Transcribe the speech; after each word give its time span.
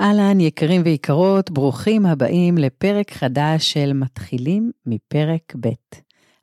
אהלן, 0.00 0.40
יקרים 0.40 0.82
ויקרות, 0.84 1.50
ברוכים 1.50 2.06
הבאים 2.06 2.58
לפרק 2.58 3.10
חדש 3.10 3.72
של 3.72 3.92
מתחילים 3.92 4.70
מפרק 4.86 5.54
ב'. 5.60 5.68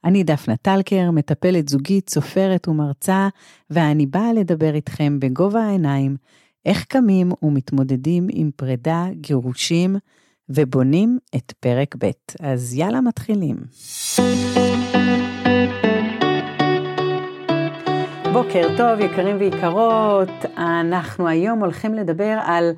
אני 0.04 0.24
דפנה 0.24 0.56
טלקר, 0.58 1.12
מטפלת 1.12 1.70
זוגית, 1.70 2.10
סופרת 2.10 2.68
ומרצה, 2.68 3.28
ואני 3.70 4.06
באה 4.06 4.34
לדבר 4.34 4.76
איתכם 4.76 5.20
בגובה 5.20 5.64
העיניים, 5.64 6.16
איך 6.66 6.86
קמים 6.86 7.32
ומתמודדים 7.42 8.28
עם 8.32 8.50
פרידה, 8.56 9.06
גירושים, 9.12 9.96
ובונים 10.50 11.18
את 11.36 11.54
פרק 11.60 11.96
ב'. 12.00 12.12
אז 12.40 12.74
יאללה, 12.74 13.02
מתחילים. 13.02 13.58
בוקר 18.34 18.68
טוב, 18.78 19.00
יקרים 19.00 19.38
ויקרות. 19.40 20.46
אנחנו 20.58 21.28
היום 21.28 21.60
הולכים 21.60 21.94
לדבר 21.94 22.38
על 22.46 22.72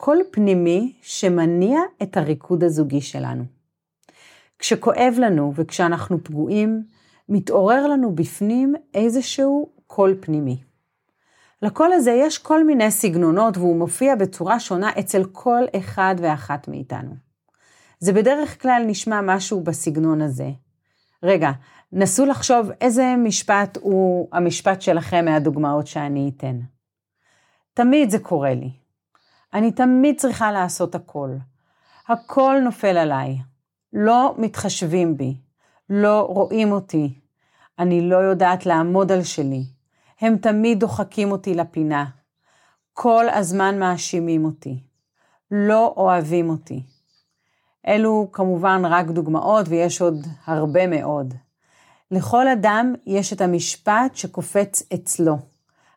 קול 0.00 0.22
פנימי 0.30 0.92
שמניע 1.02 1.80
את 2.02 2.16
הריקוד 2.16 2.64
הזוגי 2.64 3.00
שלנו. 3.00 3.44
כשכואב 4.58 5.14
לנו 5.18 5.52
וכשאנחנו 5.54 6.24
פגועים, 6.24 6.82
מתעורר 7.28 7.86
לנו 7.86 8.14
בפנים 8.14 8.74
איזשהו 8.94 9.68
קול 9.86 10.16
פנימי. 10.20 10.62
לקול 11.62 11.92
הזה 11.92 12.10
יש 12.10 12.38
כל 12.38 12.64
מיני 12.64 12.90
סגנונות 12.90 13.56
והוא 13.56 13.76
מופיע 13.76 14.14
בצורה 14.14 14.60
שונה 14.60 14.90
אצל 14.98 15.24
כל 15.32 15.62
אחד 15.76 16.14
ואחת 16.18 16.68
מאיתנו. 16.68 17.14
זה 17.98 18.12
בדרך 18.12 18.62
כלל 18.62 18.82
נשמע 18.86 19.20
משהו 19.22 19.60
בסגנון 19.60 20.22
הזה. 20.22 20.50
רגע, 21.22 21.50
נסו 21.92 22.26
לחשוב 22.26 22.70
איזה 22.80 23.14
משפט 23.18 23.78
הוא 23.80 24.28
המשפט 24.32 24.82
שלכם 24.82 25.24
מהדוגמאות 25.24 25.86
שאני 25.86 26.30
אתן. 26.36 26.60
תמיד 27.74 28.10
זה 28.10 28.18
קורה 28.18 28.54
לי. 28.54 28.87
אני 29.54 29.72
תמיד 29.72 30.20
צריכה 30.20 30.52
לעשות 30.52 30.94
הכל. 30.94 31.30
הכל 32.08 32.56
נופל 32.64 32.96
עליי. 32.96 33.36
לא 33.92 34.34
מתחשבים 34.38 35.16
בי. 35.16 35.36
לא 35.90 36.26
רואים 36.28 36.72
אותי. 36.72 37.14
אני 37.78 38.08
לא 38.08 38.16
יודעת 38.16 38.66
לעמוד 38.66 39.12
על 39.12 39.22
שלי. 39.22 39.62
הם 40.20 40.36
תמיד 40.36 40.80
דוחקים 40.80 41.30
אותי 41.30 41.54
לפינה. 41.54 42.04
כל 42.92 43.26
הזמן 43.28 43.78
מאשימים 43.78 44.44
אותי. 44.44 44.82
לא 45.50 45.94
אוהבים 45.96 46.50
אותי. 46.50 46.82
אלו 47.86 48.28
כמובן 48.32 48.82
רק 48.84 49.06
דוגמאות 49.06 49.66
ויש 49.68 50.00
עוד 50.00 50.26
הרבה 50.44 50.86
מאוד. 50.86 51.34
לכל 52.10 52.48
אדם 52.48 52.94
יש 53.06 53.32
את 53.32 53.40
המשפט 53.40 54.14
שקופץ 54.14 54.82
אצלו. 54.94 55.38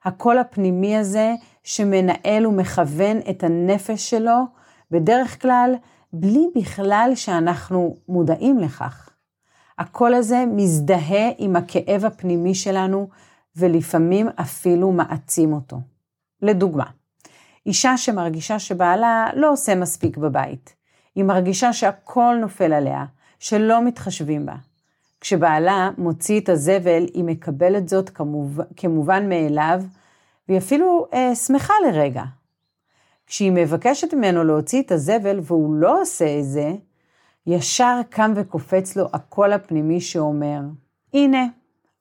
הקול 0.03 0.37
הפנימי 0.37 0.97
הזה 0.97 1.33
שמנהל 1.63 2.47
ומכוון 2.47 3.17
את 3.29 3.43
הנפש 3.43 4.09
שלו, 4.09 4.43
בדרך 4.91 5.41
כלל 5.41 5.75
בלי 6.13 6.47
בכלל 6.55 7.11
שאנחנו 7.15 7.97
מודעים 8.07 8.59
לכך. 8.59 9.09
הקול 9.79 10.13
הזה 10.13 10.43
מזדהה 10.47 11.29
עם 11.37 11.55
הכאב 11.55 12.05
הפנימי 12.05 12.55
שלנו, 12.55 13.09
ולפעמים 13.55 14.29
אפילו 14.41 14.91
מעצים 14.91 15.53
אותו. 15.53 15.79
לדוגמה, 16.41 16.85
אישה 17.65 17.97
שמרגישה 17.97 18.59
שבעלה 18.59 19.29
לא 19.35 19.51
עושה 19.51 19.75
מספיק 19.75 20.17
בבית. 20.17 20.75
היא 21.15 21.23
מרגישה 21.23 21.73
שהכל 21.73 22.35
נופל 22.41 22.73
עליה, 22.73 23.05
שלא 23.39 23.85
מתחשבים 23.85 24.45
בה. 24.45 24.55
כשבעלה 25.21 25.89
מוציא 25.97 26.39
את 26.39 26.49
הזבל, 26.49 27.05
היא 27.13 27.23
מקבלת 27.23 27.89
זאת 27.89 28.09
כמוב... 28.09 28.59
כמובן 28.75 29.29
מאליו, 29.29 29.83
והיא 30.51 30.59
אפילו 30.59 31.07
אה, 31.13 31.35
שמחה 31.35 31.73
לרגע. 31.87 32.23
כשהיא 33.27 33.51
מבקשת 33.51 34.13
ממנו 34.13 34.43
להוציא 34.43 34.81
את 34.81 34.91
הזבל 34.91 35.39
והוא 35.43 35.75
לא 35.75 36.01
עושה 36.01 36.39
את 36.39 36.45
זה, 36.45 36.71
ישר 37.47 37.99
קם 38.09 38.33
וקופץ 38.35 38.95
לו 38.95 39.05
הקול 39.13 39.53
הפנימי 39.53 40.01
שאומר, 40.01 40.59
הנה, 41.13 41.45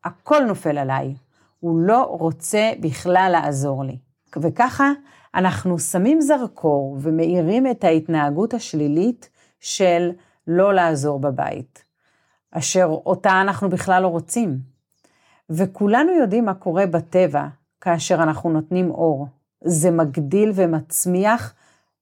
הכל 0.05 0.45
נופל 0.45 0.79
עליי, 0.79 1.15
הוא 1.61 1.81
לא 1.81 2.03
רוצה 2.03 2.71
בכלל 2.81 3.29
לעזור 3.33 3.85
לי. 3.85 3.99
וככה 4.37 4.93
אנחנו 5.35 5.79
שמים 5.79 6.21
זרקור 6.21 6.97
ומאירים 7.01 7.67
את 7.67 7.85
ההתנהגות 7.85 8.55
השלילית 8.55 9.29
של 9.61 10.11
לא 10.47 10.75
לעזור 10.75 11.21
בבית, 11.21 11.85
אשר 12.51 12.85
אותה 13.07 13.41
אנחנו 13.41 13.69
בכלל 13.69 14.03
לא 14.03 14.09
רוצים. 14.09 14.59
וכולנו 15.51 16.13
יודעים 16.13 16.45
מה 16.45 16.55
קורה 16.55 16.87
בטבע 16.87 17.47
כאשר 17.81 18.15
אנחנו 18.15 18.51
נותנים 18.51 18.91
אור. 18.91 19.27
זה 19.65 19.91
מגדיל 19.91 20.53
ומצמיח 20.55 21.55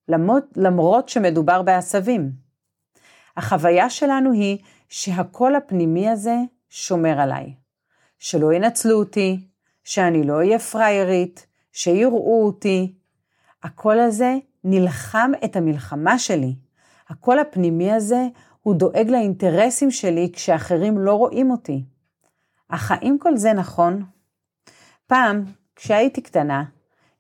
למרות, 0.09 0.45
למרות 0.57 1.09
שמדובר 1.09 1.63
בעשבים. 1.63 2.33
החוויה 3.37 3.91
שלנו 3.91 4.33
היא 4.33 4.59
שהקול 4.89 5.55
הפנימי 5.55 6.09
הזה 6.09 6.37
שומר 6.69 7.21
עליי. 7.21 7.55
שלא 8.19 8.53
ינצלו 8.53 8.99
אותי, 8.99 9.41
שאני 9.85 10.23
לא 10.23 10.37
אהיה 10.37 10.59
פריירית, 10.59 11.47
שיראו 11.73 12.47
אותי. 12.47 12.95
הקול 13.63 14.01
הזה 14.01 14.37
נלחם 14.65 15.31
את 15.45 15.57
המלחמה 15.57 16.19
שלי. 16.19 16.55
הקול 17.09 17.39
הפנימי 17.39 17.93
הזה 17.93 18.27
הוא 18.63 18.75
דואג 18.75 19.11
לאינטרסים 19.11 19.91
שלי 19.91 20.31
כשאחרים 20.33 20.99
לא 20.99 21.15
רואים 21.15 21.51
אותי. 21.51 21.85
אך 22.69 22.91
האם 22.91 23.17
כל 23.21 23.37
זה 23.37 23.53
נכון? 23.53 24.05
פעם, 25.07 25.45
כשהייתי 25.79 26.21
קטנה, 26.21 26.65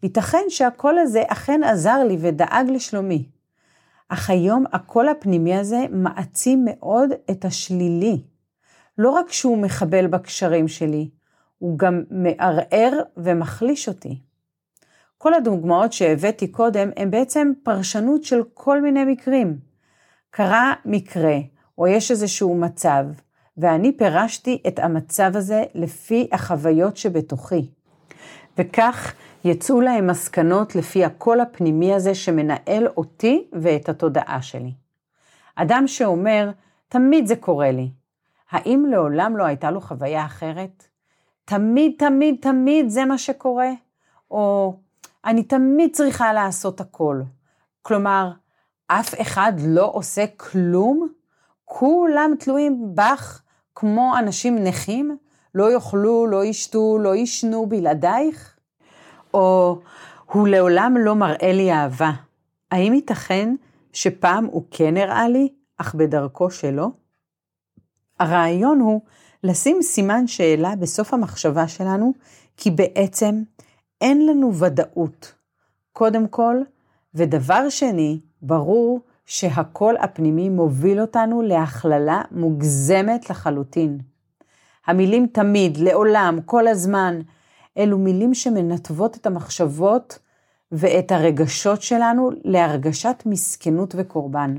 ייתכן 0.02 0.44
שהקול 0.48 0.98
הזה 0.98 1.22
אכן 1.28 1.60
עזר 1.64 2.04
לי 2.04 2.16
ודאג 2.20 2.70
לשלומי. 2.70 3.28
אך 4.08 4.30
היום 4.30 4.64
הקול 4.72 5.08
הפנימי 5.08 5.56
הזה 5.56 5.84
מעצים 5.90 6.64
מאוד 6.64 7.10
את 7.30 7.44
השלילי. 7.44 8.22
לא 8.98 9.10
רק 9.10 9.32
שהוא 9.32 9.58
מחבל 9.58 10.06
בקשרים 10.06 10.68
שלי, 10.68 11.10
הוא 11.58 11.78
גם 11.78 12.04
מערער 12.10 12.92
ומחליש 13.16 13.88
אותי. 13.88 14.20
כל 15.18 15.34
הדוגמאות 15.34 15.92
שהבאתי 15.92 16.48
קודם 16.48 16.90
הם 16.96 17.10
בעצם 17.10 17.52
פרשנות 17.62 18.24
של 18.24 18.42
כל 18.54 18.82
מיני 18.82 19.04
מקרים. 19.04 19.58
קרה 20.30 20.74
מקרה, 20.84 21.36
או 21.78 21.86
יש 21.86 22.10
איזשהו 22.10 22.54
מצב, 22.54 23.04
ואני 23.56 23.96
פירשתי 23.96 24.62
את 24.68 24.78
המצב 24.78 25.30
הזה 25.34 25.62
לפי 25.74 26.28
החוויות 26.32 26.96
שבתוכי. 26.96 27.77
וכך 28.58 29.12
יצאו 29.44 29.80
להם 29.80 30.06
מסקנות 30.06 30.74
לפי 30.74 31.04
הקול 31.04 31.40
הפנימי 31.40 31.94
הזה 31.94 32.14
שמנהל 32.14 32.86
אותי 32.96 33.48
ואת 33.52 33.88
התודעה 33.88 34.42
שלי. 34.42 34.72
אדם 35.54 35.84
שאומר, 35.86 36.50
תמיד 36.88 37.26
זה 37.26 37.36
קורה 37.36 37.70
לי, 37.70 37.90
האם 38.50 38.86
לעולם 38.90 39.36
לא 39.36 39.44
הייתה 39.44 39.70
לו 39.70 39.80
חוויה 39.80 40.24
אחרת? 40.24 40.84
תמיד, 41.44 41.92
תמיד, 41.98 42.36
תמיד 42.40 42.88
זה 42.88 43.04
מה 43.04 43.18
שקורה? 43.18 43.70
או 44.30 44.74
אני 45.24 45.42
תמיד 45.42 45.90
צריכה 45.92 46.32
לעשות 46.32 46.80
הכל. 46.80 47.22
כלומר, 47.82 48.30
אף 48.86 49.20
אחד 49.20 49.52
לא 49.66 49.90
עושה 49.92 50.24
כלום? 50.36 51.08
כולם 51.64 52.30
תלויים 52.38 52.94
בך 52.94 53.42
כמו 53.74 54.18
אנשים 54.18 54.58
נכים? 54.58 55.18
לא 55.58 55.72
יאכלו, 55.72 56.26
לא 56.26 56.44
ישתו, 56.44 56.98
לא 56.98 57.16
ישנו 57.16 57.66
בלעדייך? 57.66 58.56
או 59.34 59.78
הוא 60.32 60.48
לעולם 60.48 60.94
לא 60.98 61.14
מראה 61.14 61.52
לי 61.52 61.72
אהבה. 61.72 62.10
האם 62.70 62.94
ייתכן 62.94 63.54
שפעם 63.92 64.44
הוא 64.44 64.64
כן 64.70 64.96
הראה 64.96 65.28
לי, 65.28 65.48
אך 65.78 65.94
בדרכו 65.94 66.50
שלא? 66.50 66.88
הרעיון 68.20 68.80
הוא 68.80 69.00
לשים 69.44 69.82
סימן 69.82 70.26
שאלה 70.26 70.76
בסוף 70.76 71.14
המחשבה 71.14 71.68
שלנו, 71.68 72.12
כי 72.56 72.70
בעצם 72.70 73.42
אין 74.00 74.26
לנו 74.26 74.54
ודאות. 74.54 75.34
קודם 75.92 76.28
כל, 76.28 76.56
ודבר 77.14 77.68
שני, 77.68 78.20
ברור 78.42 79.00
שהקול 79.26 79.96
הפנימי 79.96 80.48
מוביל 80.48 81.00
אותנו 81.00 81.42
להכללה 81.42 82.22
מוגזמת 82.30 83.30
לחלוטין. 83.30 83.98
המילים 84.88 85.26
תמיד, 85.26 85.76
לעולם, 85.76 86.38
כל 86.44 86.66
הזמן, 86.66 87.20
אלו 87.78 87.98
מילים 87.98 88.34
שמנתבות 88.34 89.16
את 89.16 89.26
המחשבות 89.26 90.18
ואת 90.72 91.12
הרגשות 91.12 91.82
שלנו 91.82 92.30
להרגשת 92.44 93.22
מסכנות 93.26 93.94
וקורבן. 93.98 94.56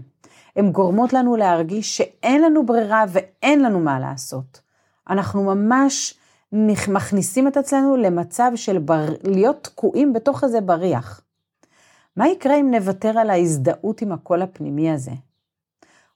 הן 0.56 0.72
גורמות 0.72 1.14
לנו 1.14 1.36
להרגיש 1.36 1.98
שאין 1.98 2.42
לנו 2.42 2.66
ברירה 2.66 3.06
ואין 3.10 3.62
לנו 3.62 3.80
מה 3.80 4.00
לעשות. 4.00 4.62
אנחנו 5.10 5.44
ממש 5.44 6.14
מכניסים 6.88 7.48
את 7.48 7.58
עצמנו 7.58 7.98
למצב 7.98 8.52
של 8.56 8.80
בר... 8.80 9.06
להיות 9.24 9.64
תקועים 9.64 10.14
בתוך 10.14 10.44
איזה 10.44 10.62
בריח. 10.62 11.22
מה 12.16 12.28
יקרה 12.28 12.56
אם 12.56 12.72
נוותר 12.72 13.20
על 13.20 13.30
ההזדהות 13.30 14.02
עם 14.02 14.12
הקול 14.12 14.42
הפנימי 14.42 14.92
הזה? 14.92 15.12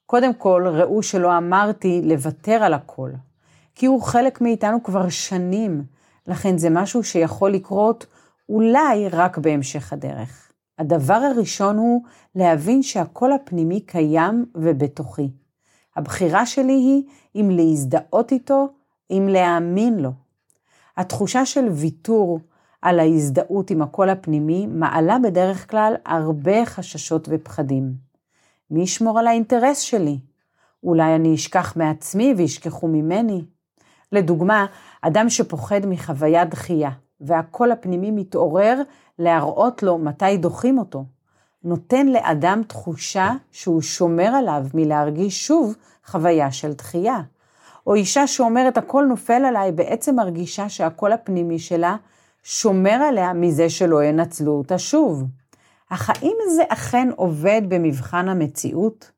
קודם 0.06 0.34
כל, 0.34 0.66
ראו 0.68 1.02
שלא 1.02 1.36
אמרתי 1.36 2.02
לוותר 2.04 2.62
על 2.62 2.74
הקול, 2.74 3.12
כי 3.74 3.86
הוא 3.86 4.02
חלק 4.02 4.40
מאיתנו 4.40 4.82
כבר 4.82 5.08
שנים, 5.08 5.84
לכן 6.26 6.58
זה 6.58 6.70
משהו 6.70 7.04
שיכול 7.04 7.50
לקרות 7.50 8.06
אולי 8.48 9.08
רק 9.08 9.38
בהמשך 9.38 9.92
הדרך. 9.92 10.52
הדבר 10.78 11.14
הראשון 11.14 11.76
הוא 11.76 12.02
להבין 12.34 12.82
שהקול 12.82 13.32
הפנימי 13.32 13.80
קיים 13.80 14.44
ובתוכי. 14.54 15.30
הבחירה 15.96 16.46
שלי 16.46 16.72
היא 16.72 17.02
אם 17.34 17.50
להזדהות 17.50 18.32
איתו, 18.32 18.68
אם 19.10 19.28
להאמין 19.30 19.98
לו. 19.98 20.10
התחושה 20.96 21.46
של 21.46 21.68
ויתור 21.68 22.38
על 22.82 23.00
ההזדהות 23.00 23.70
עם 23.70 23.82
הקול 23.82 24.10
הפנימי 24.10 24.66
מעלה 24.66 25.18
בדרך 25.18 25.70
כלל 25.70 25.94
הרבה 26.06 26.66
חששות 26.66 27.28
ופחדים. 27.30 27.94
מי 28.70 28.82
ישמור 28.82 29.18
על 29.18 29.26
האינטרס 29.26 29.78
שלי? 29.78 30.18
אולי 30.82 31.14
אני 31.14 31.34
אשכח 31.34 31.76
מעצמי 31.76 32.34
וישכחו 32.36 32.88
ממני? 32.88 33.44
לדוגמה, 34.14 34.66
אדם 35.02 35.28
שפוחד 35.28 35.86
מחוויית 35.86 36.50
דחייה, 36.50 36.90
והקול 37.20 37.72
הפנימי 37.72 38.10
מתעורר 38.10 38.82
להראות 39.18 39.82
לו 39.82 39.98
מתי 39.98 40.36
דוחים 40.36 40.78
אותו, 40.78 41.04
נותן 41.64 42.06
לאדם 42.06 42.62
תחושה 42.66 43.32
שהוא 43.52 43.82
שומר 43.82 44.30
עליו 44.34 44.64
מלהרגיש 44.74 45.46
שוב 45.46 45.76
חוויה 46.06 46.52
של 46.52 46.72
דחייה. 46.72 47.20
או 47.86 47.94
אישה 47.94 48.26
שאומרת 48.26 48.78
הכל 48.78 49.04
נופל 49.08 49.44
עליי, 49.44 49.72
בעצם 49.72 50.16
מרגישה 50.16 50.68
שהקול 50.68 51.12
הפנימי 51.12 51.58
שלה 51.58 51.96
שומר 52.42 52.98
עליה 53.08 53.32
מזה 53.32 53.70
שלא 53.70 54.04
ינצלו 54.04 54.52
אותה 54.52 54.78
שוב. 54.78 55.24
אך 55.90 56.10
האם 56.10 56.36
זה 56.56 56.62
אכן 56.68 57.08
עובד 57.16 57.62
במבחן 57.68 58.28
המציאות? 58.28 59.10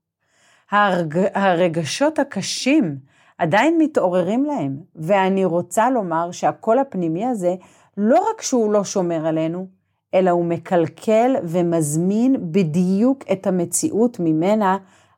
הרג... 0.71 1.19
הרגשות 1.35 2.19
הקשים 2.19 2.97
עדיין 3.39 3.79
מתעוררים 3.79 4.45
להם, 4.45 4.77
ואני 4.97 5.45
רוצה 5.45 5.91
לומר 5.91 6.31
שהקול 6.31 6.79
הפנימי 6.79 7.27
הזה, 7.27 7.55
לא 7.97 8.31
רק 8.31 8.43
שהוא 8.43 8.73
לא 8.73 8.85
שומר 8.85 9.27
עלינו, 9.27 9.67
אלא 10.15 10.31
הוא 10.31 10.45
מקלקל 10.45 11.37
ומזמין 11.43 12.37
בדיוק 12.53 13.25
את 13.33 13.47
המציאות 13.47 14.17
ממנה 14.21 14.77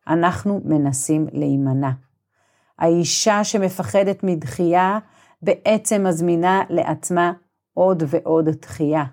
אנחנו 0.08 0.60
מנסים 0.64 1.26
להימנע. 1.32 1.90
האישה 2.78 3.44
שמפחדת 3.44 4.22
מדחייה 4.22 4.98
בעצם 5.42 6.06
מזמינה 6.06 6.62
לעצמה 6.70 7.32
עוד 7.74 8.02
ועוד 8.06 8.48
דחייה. 8.48 9.04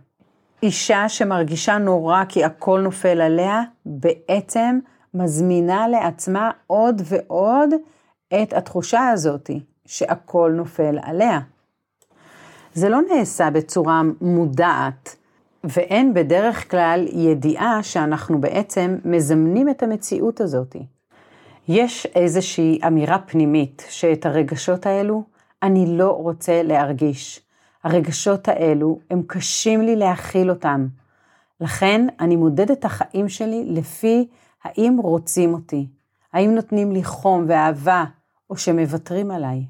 אישה 0.64 1.10
שמרגישה 1.10 1.78
נורא 1.78 2.24
כי 2.30 2.44
הכל 2.44 2.80
נופל 2.80 3.22
עליה, 3.22 3.62
בעצם 3.86 4.80
מזמינה 5.14 5.88
לעצמה 5.88 6.52
עוד 6.68 7.02
ועוד 7.06 7.70
את 8.34 8.54
התחושה 8.54 9.08
הזאת 9.10 9.50
שהכל 9.86 10.52
נופל 10.56 11.00
עליה. 11.02 11.40
זה 12.74 12.90
לא 12.90 13.00
נעשה 13.02 13.50
בצורה 13.50 14.02
מודעת, 14.22 15.16
ואין 15.64 16.14
בדרך 16.14 16.72
כלל 16.72 17.08
ידיעה 17.12 17.84
שאנחנו 17.84 18.42
בעצם 18.42 18.98
מזמנים 19.06 19.70
את 19.70 19.84
המציאות 19.84 20.42
הזאת. 20.42 20.76
יש 21.68 22.06
איזושהי 22.16 22.80
אמירה 22.88 23.20
פנימית 23.20 23.86
שאת 23.90 24.26
הרגשות 24.26 24.86
האלו 24.86 25.24
אני 25.64 25.98
לא 25.98 26.12
רוצה 26.12 26.64
להרגיש. 26.64 27.42
הרגשות 27.84 28.48
האלו 28.48 29.00
הם 29.10 29.22
קשים 29.28 29.82
לי 29.82 29.96
להכיל 29.96 30.50
אותם. 30.50 30.88
לכן 31.62 32.08
אני 32.20 32.36
מודד 32.36 32.72
את 32.72 32.86
החיים 32.86 33.30
שלי 33.30 33.66
לפי 33.68 34.28
האם 34.64 34.98
רוצים 34.98 35.54
אותי, 35.54 35.88
האם 36.34 36.56
נותנים 36.56 36.92
לי 36.92 37.04
חום 37.04 37.46
ואהבה, 37.48 38.04
או 38.50 38.58
שמוותרים 38.58 39.32
עליי. 39.32 39.66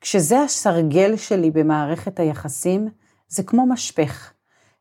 כשזה 0.00 0.40
הסרגל 0.40 1.16
שלי 1.16 1.50
במערכת 1.50 2.20
היחסים, 2.20 2.88
זה 3.28 3.42
כמו 3.42 3.66
משפך, 3.66 4.32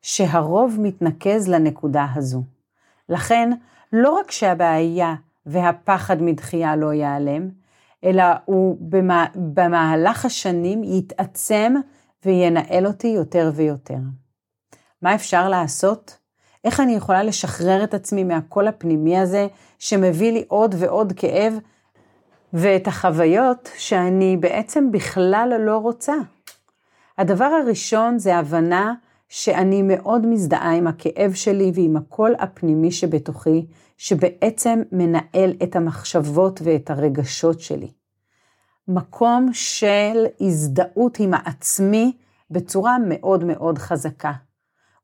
שהרוב 0.01 0.77
מתנקז 0.79 1.47
לנקודה 1.47 2.07
הזו. 2.15 2.43
לכן, 3.09 3.49
לא 3.93 4.11
רק 4.11 4.31
שהבעיה 4.31 5.15
והפחד 5.45 6.21
מדחייה 6.21 6.75
לא 6.75 6.93
ייעלם, 6.93 7.49
אלא 8.03 8.23
הוא 8.45 8.77
במה, 8.79 9.25
במהלך 9.35 10.25
השנים 10.25 10.83
יתעצם 10.83 11.73
וינהל 12.25 12.87
אותי 12.87 13.07
יותר 13.07 13.51
ויותר. 13.55 13.97
מה 15.01 15.15
אפשר 15.15 15.49
לעשות? 15.49 16.17
איך 16.63 16.79
אני 16.79 16.95
יכולה 16.95 17.23
לשחרר 17.23 17.83
את 17.83 17.93
עצמי 17.93 18.23
מהקול 18.23 18.67
הפנימי 18.67 19.17
הזה, 19.17 19.47
שמביא 19.79 20.31
לי 20.31 20.45
עוד 20.47 20.75
ועוד 20.77 21.13
כאב, 21.15 21.53
ואת 22.53 22.87
החוויות 22.87 23.69
שאני 23.77 24.37
בעצם 24.37 24.91
בכלל 24.91 25.53
לא 25.59 25.77
רוצה? 25.77 26.13
הדבר 27.17 27.45
הראשון 27.45 28.19
זה 28.19 28.35
הבנה 28.35 28.93
שאני 29.29 29.81
מאוד 29.81 30.27
מזדהה 30.27 30.75
עם 30.75 30.87
הכאב 30.87 31.33
שלי 31.33 31.71
ועם 31.75 31.97
הקול 31.97 32.35
הפנימי 32.39 32.91
שבתוכי, 32.91 33.65
שבעצם 33.97 34.81
מנהל 34.91 35.53
את 35.63 35.75
המחשבות 35.75 36.59
ואת 36.63 36.89
הרגשות 36.89 37.59
שלי. 37.59 37.91
מקום 38.87 39.49
של 39.53 40.25
הזדהות 40.41 41.19
עם 41.19 41.33
העצמי 41.33 42.17
בצורה 42.51 42.97
מאוד 43.07 43.43
מאוד 43.43 43.77
חזקה. 43.77 44.31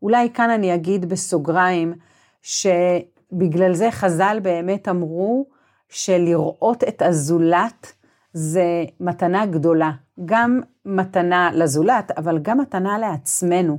אולי 0.02 0.30
כאן 0.34 0.50
אני 0.50 0.76
אגיד 0.76 1.10
בסוגריים, 1.10 1.94
שבגלל 2.42 3.74
זה 3.74 3.92
חז"ל 3.92 4.40
באמת 4.44 4.88
אמרו 4.88 5.59
שלראות 5.90 6.84
את 6.84 7.02
הזולת 7.02 7.94
זה 8.34 8.84
מתנה 9.00 9.46
גדולה. 9.46 9.92
גם 10.26 10.62
מתנה 10.86 11.50
לזולת, 11.54 12.12
אבל 12.18 12.40
גם 12.40 12.58
מתנה 12.58 12.98
לעצמנו. 12.98 13.78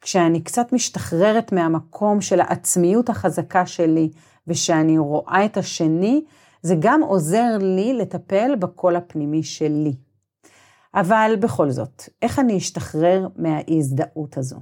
כשאני 0.00 0.40
קצת 0.40 0.72
משתחררת 0.72 1.52
מהמקום 1.52 2.20
של 2.20 2.40
העצמיות 2.40 3.08
החזקה 3.08 3.66
שלי, 3.66 4.10
ושאני 4.46 4.98
רואה 4.98 5.44
את 5.44 5.56
השני, 5.56 6.24
זה 6.62 6.74
גם 6.78 7.02
עוזר 7.02 7.58
לי 7.60 7.94
לטפל 7.94 8.54
בקול 8.58 8.96
הפנימי 8.96 9.42
שלי. 9.42 9.92
אבל 10.94 11.34
בכל 11.40 11.70
זאת, 11.70 12.02
איך 12.22 12.38
אני 12.38 12.56
אשתחרר 12.56 13.28
מההזדהות 13.36 14.38
הזו? 14.38 14.56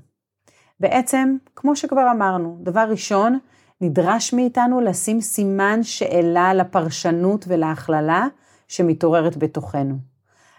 בעצם, 0.80 1.36
כמו 1.56 1.76
שכבר 1.76 2.10
אמרנו, 2.10 2.58
דבר 2.62 2.86
ראשון, 2.90 3.38
נדרש 3.80 4.32
מאיתנו 4.32 4.80
לשים 4.80 5.20
סימן 5.20 5.82
שאלה 5.82 6.54
לפרשנות 6.54 7.44
ולהכללה 7.48 8.26
שמתעוררת 8.68 9.36
בתוכנו. 9.36 9.94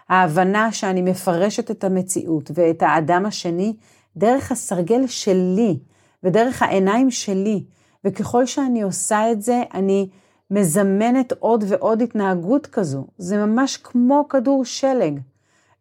ההבנה 0.08 0.72
שאני 0.72 1.02
מפרשת 1.02 1.70
את 1.70 1.84
המציאות 1.84 2.50
ואת 2.54 2.82
האדם 2.82 3.26
השני 3.26 3.76
דרך 4.16 4.52
הסרגל 4.52 5.06
שלי 5.06 5.78
ודרך 6.22 6.62
העיניים 6.62 7.10
שלי, 7.10 7.64
וככל 8.04 8.46
שאני 8.46 8.82
עושה 8.82 9.32
את 9.32 9.42
זה, 9.42 9.62
אני 9.74 10.08
מזמנת 10.50 11.32
עוד 11.38 11.64
ועוד 11.68 12.02
התנהגות 12.02 12.66
כזו. 12.66 13.06
זה 13.18 13.46
ממש 13.46 13.76
כמו 13.76 14.28
כדור 14.28 14.64
שלג. 14.64 15.20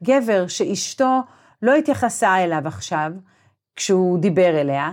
גבר 0.04 0.48
שאשתו 0.48 1.20
לא 1.62 1.76
התייחסה 1.76 2.44
אליו 2.44 2.62
עכשיו, 2.66 3.12
כשהוא 3.76 4.20
דיבר 4.20 4.62
אליה, 4.62 4.92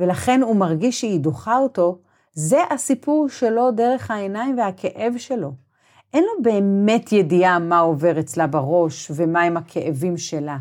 ולכן 0.00 0.42
הוא 0.42 0.56
מרגיש 0.56 1.00
שהיא 1.00 1.20
דוחה 1.20 1.58
אותו, 1.58 1.98
זה 2.32 2.58
הסיפור 2.70 3.28
שלו 3.28 3.70
דרך 3.70 4.10
העיניים 4.10 4.58
והכאב 4.58 5.14
שלו. 5.16 5.52
אין 6.14 6.24
לו 6.24 6.42
באמת 6.42 7.12
ידיעה 7.12 7.58
מה 7.58 7.78
עובר 7.78 8.20
אצלה 8.20 8.46
בראש 8.46 9.10
ומהם 9.14 9.56
הכאבים 9.56 10.16
שלה. 10.16 10.56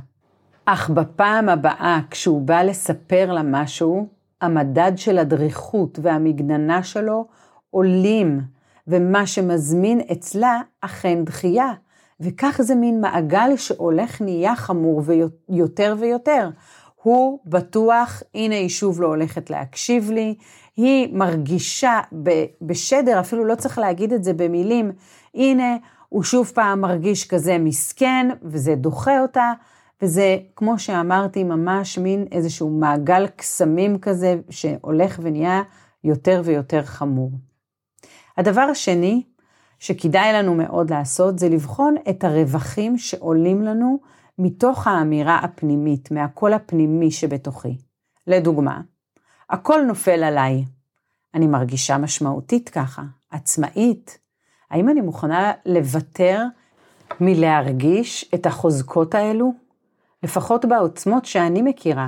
אך 0.65 0.89
בפעם 0.89 1.50
הבאה, 1.50 2.00
כשהוא 2.10 2.41
בא 2.41 2.62
לספר 2.62 3.31
לה 3.31 3.41
משהו, 3.43 4.08
המדד 4.41 4.91
של 4.96 5.17
הדריכות 5.17 6.00
והמגננה 6.01 6.84
שלו 6.84 7.27
עולים, 7.69 8.41
ומה 8.88 9.27
שמזמין 9.27 10.01
אצלה 10.12 10.62
אכן 10.81 11.25
דחייה. 11.25 11.74
וכך 12.19 12.62
זה 12.63 12.75
מין 12.75 13.01
מעגל 13.01 13.55
שהולך 13.55 14.22
נהיה 14.22 14.55
חמור 14.55 15.03
ויותר 15.50 15.96
ויותר. 16.00 16.50
הוא 17.03 17.39
בטוח, 17.46 18.24
הנה 18.36 18.56
היא 18.56 18.70
שוב 18.70 19.01
לא 19.01 19.08
הולכת 19.08 19.50
להקשיב 19.50 20.12
לי, 20.12 20.36
היא 20.77 21.13
מרגישה 21.13 22.00
בשדר, 22.62 23.20
אפילו 23.20 23.46
לא 23.46 23.56
צריך 23.56 23.77
להגיד 23.77 24.13
את 24.13 24.24
זה 24.24 24.34
במילים, 24.34 24.91
הנה 25.36 25.77
הוא 26.10 26.24
שוב 26.24 26.51
פעם 26.56 26.82
מרגיש 26.82 27.27
כזה 27.27 27.58
מסכן, 27.58 28.27
וזה 28.44 28.75
דוחה 28.75 29.22
אותה, 29.22 29.53
וזה, 30.01 30.38
כמו 30.56 30.79
שאמרתי, 30.79 31.44
ממש 31.44 31.98
מין 31.98 32.25
איזשהו 32.32 32.70
מעגל 32.70 33.27
קסמים 33.27 33.98
כזה, 34.00 34.36
שהולך 34.50 35.20
ונהיה 35.22 35.62
יותר 36.03 36.41
ויותר 36.46 36.84
חמור. 36.84 37.32
הדבר 38.38 38.62
השני 38.62 39.24
שכדאי 39.79 40.34
לנו 40.34 40.56
מאוד 40.56 40.89
לעשות, 40.91 41.39
זה 41.39 41.50
לבחון 41.50 41.96
את 42.10 42.24
הרווחים 42.24 42.98
שעולים 42.98 43.62
לנו 43.62 44.00
מתוך 44.39 44.88
האמירה 44.88 45.38
הפנימית, 45.38 46.12
מהקול 46.12 46.53
הפנימי 46.53 47.12
שבתוכי. 47.12 47.77
לדוגמה, 48.27 48.81
הכל 49.50 49.81
נופל 49.88 50.24
עליי. 50.24 50.65
אני 51.34 51.48
מרגישה 51.48 51.98
משמעותית 51.98 52.69
ככה, 52.69 53.03
עצמאית. 53.31 54.19
האם 54.72 54.89
אני 54.89 55.01
מוכנה 55.01 55.51
לוותר 55.65 56.43
מלהרגיש 57.22 58.31
את 58.36 58.46
החוזקות 58.46 59.15
האלו? 59.15 59.53
לפחות 60.24 60.65
בעוצמות 60.65 61.25
שאני 61.25 61.62
מכירה. 61.62 62.08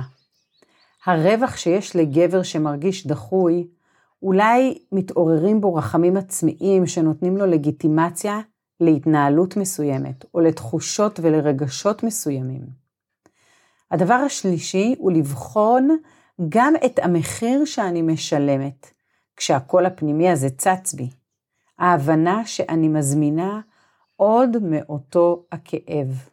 הרווח 1.06 1.56
שיש 1.56 1.96
לגבר 1.96 2.42
שמרגיש 2.42 3.06
דחוי, 3.06 3.66
אולי 4.22 4.78
מתעוררים 4.92 5.60
בו 5.60 5.74
רחמים 5.74 6.16
עצמיים 6.16 6.86
שנותנים 6.86 7.36
לו 7.36 7.46
לגיטימציה 7.46 8.40
להתנהלות 8.82 9.56
מסוימת, 9.56 10.24
או 10.34 10.40
לתחושות 10.40 11.20
ולרגשות 11.22 12.02
מסוימים. 12.02 12.62
הדבר 13.90 14.14
השלישי 14.14 14.94
הוא 14.98 15.12
לבחון 15.12 15.98
גם 16.48 16.74
את 16.84 16.98
המחיר 17.02 17.64
שאני 17.64 18.02
משלמת, 18.02 18.90
כשהקול 19.36 19.86
הפנימי 19.86 20.30
הזה 20.30 20.50
צץ 20.50 20.94
בי. 20.94 21.08
ההבנה 21.78 22.46
שאני 22.46 22.88
מזמינה 22.88 23.60
עוד 24.16 24.56
מאותו 24.62 25.44
הכאב. 25.52 26.28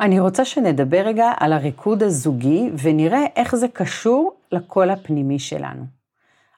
אני 0.00 0.20
רוצה 0.20 0.44
שנדבר 0.44 1.02
רגע 1.04 1.32
על 1.40 1.52
הריקוד 1.52 2.02
הזוגי 2.02 2.70
ונראה 2.82 3.24
איך 3.36 3.56
זה 3.56 3.68
קשור 3.68 4.36
לקול 4.52 4.90
הפנימי 4.90 5.38
שלנו. 5.38 5.84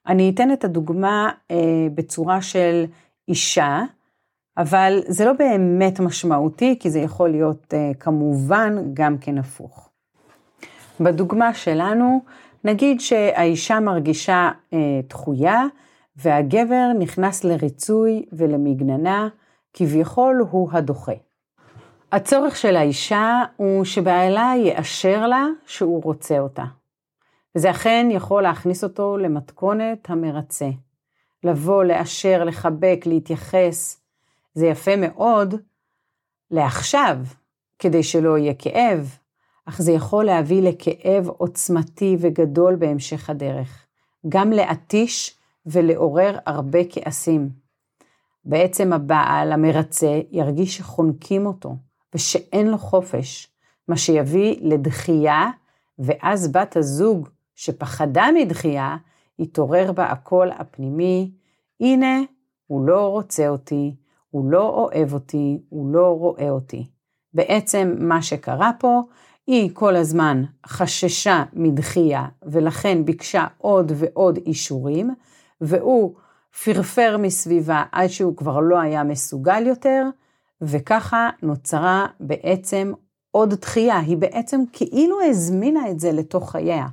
אני 0.07 0.31
אתן 0.35 0.53
את 0.53 0.65
הדוגמה 0.65 1.31
אה, 1.51 1.87
בצורה 1.95 2.43
של 2.43 2.85
אישה, 3.29 3.83
אבל 4.59 5.01
זה 5.07 5.25
לא 5.25 5.33
באמת 5.33 6.01
משמעותי, 6.01 6.77
כי 6.81 6.91
זה 6.91 6.99
יכול 6.99 7.31
להיות 7.31 7.75
אה, 7.75 7.91
כמובן 8.01 8.77
גם 8.95 9.19
כן 9.19 9.39
הפוך. 9.39 9.91
בדוגמה 11.01 11.55
שלנו, 11.55 12.21
נגיד 12.65 13.01
שהאישה 13.01 13.81
מרגישה 13.81 14.51
אה, 14.73 15.01
דחויה, 15.09 15.63
והגבר 16.17 16.93
נכנס 16.99 17.45
לריצוי 17.45 18.25
ולמגננה, 18.33 19.29
כביכול 19.73 20.45
הוא 20.51 20.69
הדוחה. 20.73 21.13
הצורך 22.13 22.57
של 22.57 22.77
האישה 22.77 23.43
הוא 23.57 23.85
שבעלה 23.85 24.53
יאשר 24.57 25.27
לה 25.27 25.47
שהוא 25.67 26.03
רוצה 26.03 26.39
אותה. 26.39 26.65
וזה 27.57 27.71
אכן 27.71 28.09
יכול 28.11 28.43
להכניס 28.43 28.85
אותו 28.85 29.17
למתכונת 29.17 30.11
המרצה. 30.11 30.69
לבוא, 31.45 31.85
לאשר, 31.85 32.45
לחבק, 32.45 33.01
להתייחס. 33.07 34.04
זה 34.55 34.67
יפה 34.67 34.97
מאוד 34.97 35.55
לעכשיו, 36.51 37.19
כדי 37.79 38.03
שלא 38.03 38.39
יהיה 38.39 38.55
כאב, 38.55 39.19
אך 39.65 39.83
זה 39.83 39.93
יכול 39.93 40.25
להביא 40.25 40.63
לכאב 40.63 41.29
עוצמתי 41.29 42.17
וגדול 42.21 42.77
בהמשך 42.77 43.31
הדרך. 43.31 43.87
גם 44.29 44.51
להתיש 44.51 45.39
ולעורר 45.67 46.39
הרבה 46.47 46.79
כעסים. 46.91 47.49
בעצם 48.45 48.93
הבעל 48.93 49.53
המרצה 49.53 50.21
ירגיש 50.31 50.77
שחונקים 50.77 51.47
אותו 51.47 51.77
ושאין 52.15 52.67
לו 52.67 52.79
חופש, 52.79 53.49
מה 53.89 53.97
שיביא 53.97 54.57
לדחייה, 54.61 55.51
ואז 55.99 56.53
בת 56.53 56.77
הזוג 56.77 57.29
שפחדה 57.55 58.27
מדחייה, 58.35 58.97
יתעורר 59.39 59.93
בה 59.93 60.05
הקול 60.05 60.51
הפנימי, 60.51 61.31
הנה, 61.81 62.21
הוא 62.67 62.87
לא 62.87 63.09
רוצה 63.09 63.49
אותי, 63.49 63.95
הוא 64.35 64.51
לא 64.51 64.69
אוהב 64.69 65.13
אותי, 65.13 65.59
הוא 65.69 65.95
לא 65.95 66.07
רואה 66.07 66.51
אותי. 66.51 66.87
בעצם 67.35 67.95
מה 67.99 68.23
שקרה 68.23 68.71
פה, 68.79 69.03
היא 69.47 69.71
כל 69.73 69.97
הזמן 69.97 70.43
חששה 70.67 71.45
מדחייה 71.53 72.27
ולכן 72.43 73.05
ביקשה 73.05 73.47
עוד 73.59 73.93
ועוד 73.95 74.39
אישורים, 74.47 75.15
והוא 75.61 76.15
פרפר 76.65 77.17
מסביבה 77.19 77.85
עד 77.93 78.09
שהוא 78.09 78.37
כבר 78.37 78.61
לא 78.61 78.81
היה 78.81 79.05
מסוגל 79.05 79.67
יותר, 79.67 80.05
וככה 80.63 81.31
נוצרה 81.43 82.07
בעצם 82.21 82.93
עוד 83.31 83.55
דחייה, 83.55 83.99
היא 83.99 84.17
בעצם 84.17 84.61
כאילו 84.73 85.23
הזמינה 85.23 85.91
את 85.91 86.01
זה 86.01 86.13
לתוך 86.13 86.51
חייה. 86.51 86.87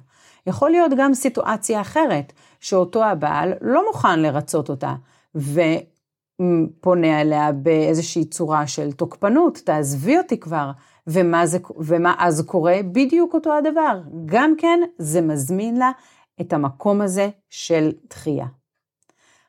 יכול 0.47 0.71
להיות 0.71 0.91
גם 0.97 1.13
סיטואציה 1.13 1.81
אחרת, 1.81 2.33
שאותו 2.59 3.05
הבעל 3.05 3.53
לא 3.61 3.85
מוכן 3.87 4.19
לרצות 4.19 4.69
אותה, 4.69 4.95
ופונה 6.41 7.21
אליה 7.21 7.51
באיזושהי 7.51 8.25
צורה 8.25 8.67
של 8.67 8.91
תוקפנות, 8.91 9.57
תעזבי 9.57 10.17
אותי 10.17 10.39
כבר, 10.39 10.71
ומה, 11.07 11.45
זה, 11.45 11.57
ומה 11.77 12.15
אז 12.17 12.41
קורה? 12.45 12.79
בדיוק 12.91 13.33
אותו 13.33 13.53
הדבר. 13.57 14.01
גם 14.25 14.53
כן, 14.57 14.79
זה 14.97 15.21
מזמין 15.21 15.77
לה 15.77 15.91
את 16.41 16.53
המקום 16.53 17.01
הזה 17.01 17.29
של 17.49 17.91
דחייה. 18.09 18.45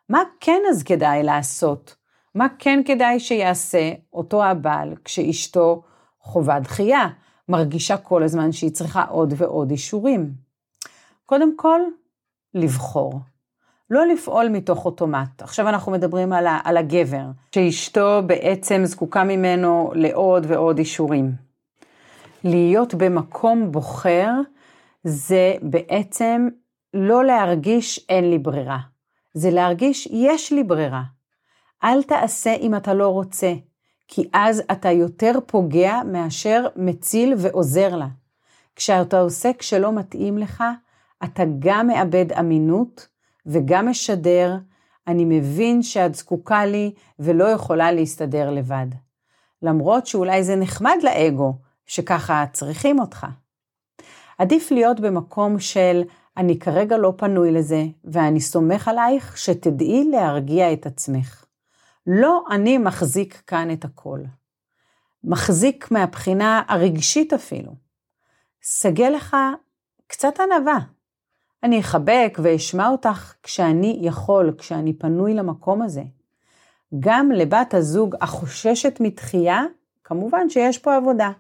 מה 0.09 0.23
כן 0.41 0.61
אז 0.71 0.83
כדאי 0.83 1.23
לעשות? 1.23 1.97
מה 2.35 2.47
כן 2.59 2.81
כדאי 2.85 3.21
שיעשה 3.21 3.93
אותו 4.13 4.45
הבעל 4.45 4.95
כשאשתו 5.05 5.83
חובה 6.21 6.61
דחייה, 6.61 7.09
מרגישה 7.49 7.97
כל 7.97 8.23
הזמן 8.23 8.53
שהיא 8.53 8.71
צריכה 8.71 9.05
עוד 9.05 9.35
ועוד 9.37 9.71
אישורים? 9.71 10.33
קודם 11.27 11.57
כל, 11.57 11.81
לבחור. 12.55 13.21
לא 13.93 14.07
לפעול 14.07 14.49
מתוך 14.49 14.85
אוטומט. 14.85 15.43
עכשיו 15.43 15.69
אנחנו 15.69 15.93
מדברים 15.93 16.33
על, 16.33 16.47
ה, 16.47 16.59
על 16.65 16.77
הגבר, 16.77 17.25
שאשתו 17.55 18.23
בעצם 18.27 18.85
זקוקה 18.85 19.25
ממנו 19.25 19.93
לעוד 19.95 20.47
ועוד 20.49 20.79
אישורים. 20.79 21.33
להיות 22.45 22.95
במקום 22.95 23.73
בוחר 23.73 24.31
זה 25.05 25.55
בעצם 25.63 26.49
לא 26.95 27.25
להרגיש 27.25 28.07
אין 28.09 28.31
לי 28.31 28.39
ברירה. 28.39 28.79
זה 29.35 29.51
להרגיש 29.51 30.09
יש 30.11 30.53
לי 30.53 30.65
ברירה. 30.65 31.03
אל 31.85 32.03
תעשה 32.03 32.55
אם 32.55 32.75
אתה 32.75 32.95
לא 32.95 33.09
רוצה, 33.09 33.53
כי 34.09 34.29
אז 34.33 34.63
אתה 34.73 34.91
יותר 34.91 35.33
פוגע 35.47 36.01
מאשר 36.13 36.67
מציל 36.77 37.35
ועוזר 37.39 37.97
לה. 37.97 38.09
כשאתה 38.77 39.21
עושה 39.21 39.51
כשלא 39.59 39.93
מתאים 39.93 40.39
לך, 40.39 40.65
אתה 41.25 41.43
גם 41.59 41.87
מאבד 41.87 42.33
אמינות 42.33 43.12
וגם 43.47 43.89
משדר, 43.89 44.57
אני 45.07 45.25
מבין 45.25 45.83
שאת 45.83 46.15
זקוקה 46.15 46.65
לי 46.67 46.93
ולא 47.19 47.45
יכולה 47.45 47.93
להסתדר 47.93 48.51
לבד. 48.51 48.87
למרות 49.63 50.07
שאולי 50.07 50.45
זה 50.45 50.57
נחמד 50.57 50.97
לאגו, 51.03 51.55
שככה 51.87 52.45
צריכים 52.53 53.01
אותך. 53.01 53.27
עדיף 54.39 54.71
להיות 54.71 55.01
במקום 55.01 55.59
של 55.59 56.03
אני 56.37 56.59
כרגע 56.59 56.97
לא 56.99 57.13
פנוי 57.17 57.53
לזה, 57.53 57.85
ואני 58.05 58.41
סומך 58.41 58.89
עלייך 58.89 59.39
שתדעי 59.39 60.05
להרגיע 60.11 60.73
את 60.73 60.87
עצמך. 60.87 61.45
לא 62.07 62.45
אני 62.51 62.79
מחזיק 62.79 63.43
כאן 63.47 63.73
את 63.73 63.85
הכל. 63.85 64.21
מחזיק 65.25 65.91
מהבחינה 65.91 66.63
הרגשית 66.69 67.33
אפילו. 67.33 67.73
סגל 68.63 69.09
לך 69.09 69.37
קצת 70.07 70.41
ענווה. 70.41 70.79
אני 71.63 71.81
אחבק 71.81 72.39
ואשמע 72.43 72.89
אותך 72.89 73.35
כשאני 73.43 73.99
יכול, 74.01 74.55
כשאני 74.59 74.93
פנוי 74.93 75.35
למקום 75.35 75.83
הזה. 75.83 76.03
גם 77.01 77.31
לבת 77.31 77.75
הזוג 77.75 78.15
החוששת 78.21 79.01
מתחייה, 79.01 79.63
כמובן 80.05 80.51
שיש 80.51 80.79
פה 80.79 80.97
עבודה. 80.97 81.31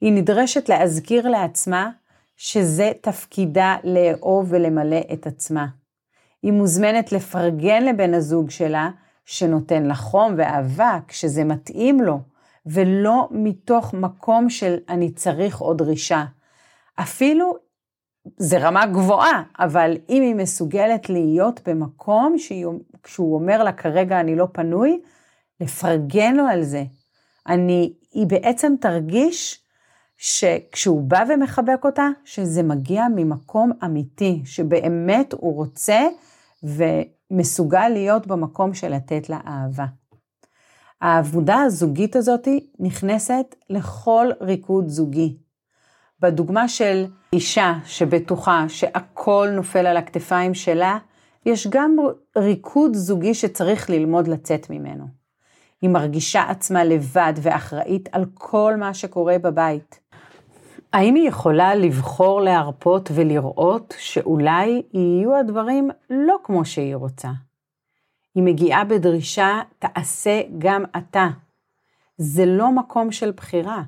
היא 0.00 0.12
נדרשת 0.12 0.68
להזכיר 0.68 1.28
לעצמה 1.28 1.90
שזה 2.36 2.92
תפקידה 3.00 3.76
לאהוב 3.84 4.46
ולמלא 4.50 5.00
את 5.12 5.26
עצמה. 5.26 5.66
היא 6.42 6.52
מוזמנת 6.52 7.12
לפרגן 7.12 7.84
לבן 7.84 8.14
הזוג 8.14 8.50
שלה, 8.50 8.90
שנותן 9.24 9.82
לה 9.82 9.94
חום 9.94 10.34
ואהבה 10.36 10.98
כשזה 11.08 11.44
מתאים 11.44 12.00
לו, 12.00 12.20
ולא 12.66 13.28
מתוך 13.30 13.94
מקום 13.94 14.50
של 14.50 14.76
אני 14.88 15.10
צריך 15.10 15.58
עוד 15.58 15.78
דרישה. 15.78 16.24
אפילו, 17.00 17.56
זה 18.36 18.58
רמה 18.58 18.86
גבוהה, 18.86 19.42
אבל 19.58 19.96
אם 20.08 20.22
היא 20.22 20.34
מסוגלת 20.34 21.10
להיות 21.10 21.60
במקום 21.68 22.36
שהוא 23.06 23.34
אומר 23.34 23.62
לה 23.62 23.72
כרגע 23.72 24.20
אני 24.20 24.36
לא 24.36 24.46
פנוי, 24.52 25.00
לפרגן 25.60 26.36
לו 26.36 26.44
על 26.46 26.62
זה. 26.62 26.84
אני, 27.48 27.92
היא 28.12 28.26
בעצם 28.26 28.74
תרגיש 28.80 29.62
שכשהוא 30.16 31.02
בא 31.02 31.24
ומחבק 31.28 31.84
אותה, 31.84 32.08
שזה 32.24 32.62
מגיע 32.62 33.04
ממקום 33.16 33.72
אמיתי, 33.84 34.42
שבאמת 34.44 35.32
הוא 35.32 35.54
רוצה 35.54 36.06
ומסוגל 36.62 37.88
להיות 37.88 38.26
במקום 38.26 38.74
של 38.74 38.88
לתת 38.88 39.28
לה 39.28 39.40
אהבה. 39.46 39.86
העבודה 41.00 41.56
הזוגית 41.56 42.16
הזאת 42.16 42.48
נכנסת 42.78 43.54
לכל 43.70 44.26
ריקוד 44.40 44.88
זוגי. 44.88 45.36
בדוגמה 46.20 46.68
של 46.68 47.06
אישה 47.32 47.74
שבטוחה 47.84 48.64
שהכל 48.68 49.48
נופל 49.52 49.86
על 49.86 49.96
הכתפיים 49.96 50.54
שלה, 50.54 50.98
יש 51.46 51.66
גם 51.66 51.96
ריקוד 52.36 52.94
זוגי 52.94 53.34
שצריך 53.34 53.90
ללמוד 53.90 54.28
לצאת 54.28 54.70
ממנו. 54.70 55.04
היא 55.82 55.90
מרגישה 55.90 56.42
עצמה 56.42 56.84
לבד 56.84 57.32
ואחראית 57.42 58.08
על 58.12 58.24
כל 58.34 58.74
מה 58.78 58.94
שקורה 58.94 59.38
בבית. 59.38 60.00
האם 60.92 61.14
היא 61.14 61.28
יכולה 61.28 61.74
לבחור 61.74 62.40
להרפות 62.40 63.10
ולראות 63.14 63.94
שאולי 63.98 64.82
יהיו 64.92 65.36
הדברים 65.36 65.90
לא 66.10 66.36
כמו 66.44 66.64
שהיא 66.64 66.96
רוצה? 66.96 67.28
היא 68.34 68.42
מגיעה 68.42 68.84
בדרישה, 68.84 69.60
תעשה 69.78 70.40
גם 70.58 70.84
אתה. 70.96 71.28
זה 72.18 72.46
לא 72.46 72.70
מקום 72.70 73.12
של 73.12 73.30
בחירה. 73.30 73.82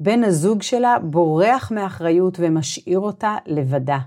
בן 0.00 0.24
הזוג 0.24 0.62
שלה 0.62 0.98
בורח 1.02 1.70
מאחריות 1.70 2.36
ומשאיר 2.40 2.98
אותה 2.98 3.36
לבדה. 3.46 3.98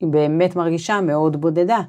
היא 0.00 0.08
באמת 0.08 0.56
מרגישה 0.56 1.00
מאוד 1.00 1.40
בודדה. 1.40 1.80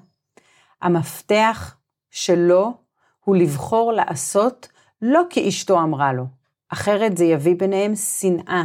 המפתח 0.81 1.77
שלו 2.11 2.73
הוא 3.19 3.35
לבחור 3.35 3.91
לעשות 3.93 4.67
לא 5.01 5.21
כי 5.29 5.49
אשתו 5.49 5.79
אמרה 5.79 6.13
לו, 6.13 6.23
אחרת 6.69 7.17
זה 7.17 7.25
יביא 7.25 7.55
ביניהם 7.55 7.95
שנאה. 7.95 8.63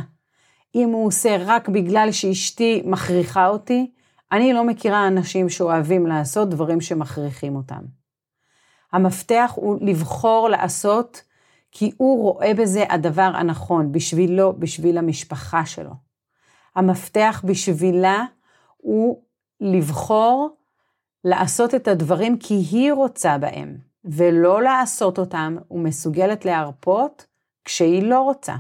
אם 0.74 0.88
הוא 0.88 1.06
עושה 1.06 1.36
רק 1.46 1.68
בגלל 1.68 2.08
שאשתי 2.12 2.82
מכריחה 2.84 3.48
אותי, 3.48 3.90
אני 4.32 4.52
לא 4.52 4.64
מכירה 4.64 5.06
אנשים 5.06 5.48
שאוהבים 5.48 6.06
לעשות 6.06 6.50
דברים 6.50 6.80
שמכריחים 6.80 7.56
אותם. 7.56 7.84
המפתח 8.92 9.52
הוא 9.54 9.78
לבחור 9.80 10.48
לעשות 10.48 11.22
כי 11.76 11.92
הוא 11.96 12.22
רואה 12.22 12.54
בזה 12.54 12.84
הדבר 12.90 13.30
הנכון, 13.34 13.92
בשבילו, 13.92 14.52
בשביל 14.58 14.98
המשפחה 14.98 15.66
שלו. 15.66 15.90
המפתח 16.76 17.42
בשבילה 17.44 18.24
הוא 18.76 19.22
לבחור 19.60 20.56
לעשות 21.24 21.74
את 21.74 21.88
הדברים 21.88 22.38
כי 22.38 22.54
היא 22.54 22.92
רוצה 22.92 23.38
בהם, 23.38 23.76
ולא 24.04 24.62
לעשות 24.62 25.18
אותם 25.18 25.56
ומסוגלת 25.70 26.44
להרפות 26.44 27.26
כשהיא 27.64 28.02
לא 28.02 28.20
רוצה. 28.20 28.54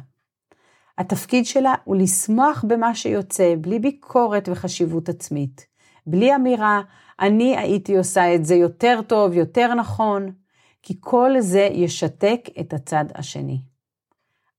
התפקיד 0.98 1.46
שלה 1.46 1.74
הוא 1.84 1.96
לשמוח 1.96 2.64
במה 2.68 2.94
שיוצא, 2.94 3.54
בלי 3.60 3.78
ביקורת 3.78 4.48
וחשיבות 4.52 5.08
עצמית. 5.08 5.66
בלי 6.06 6.34
אמירה, 6.34 6.80
אני 7.20 7.56
הייתי 7.56 7.96
עושה 7.96 8.34
את 8.34 8.44
זה 8.44 8.54
יותר 8.54 9.00
טוב, 9.06 9.32
יותר 9.32 9.74
נכון, 9.74 10.32
כי 10.84 10.94
כל 11.00 11.30
זה 11.38 11.68
ישתק 11.72 12.40
את 12.60 12.72
הצד 12.72 13.04
השני. 13.14 13.58